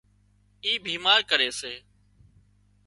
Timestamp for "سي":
1.59-1.73